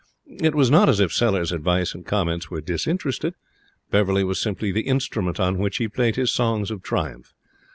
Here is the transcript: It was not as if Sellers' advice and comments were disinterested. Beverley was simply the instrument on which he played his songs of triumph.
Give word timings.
It 0.25 0.55
was 0.55 0.71
not 0.71 0.89
as 0.89 0.99
if 0.99 1.13
Sellers' 1.13 1.51
advice 1.51 1.93
and 1.93 2.03
comments 2.03 2.49
were 2.49 2.59
disinterested. 2.59 3.35
Beverley 3.91 4.23
was 4.23 4.39
simply 4.41 4.71
the 4.71 4.87
instrument 4.87 5.39
on 5.39 5.59
which 5.59 5.77
he 5.77 5.87
played 5.87 6.15
his 6.15 6.31
songs 6.31 6.71
of 6.71 6.81
triumph. 6.81 7.35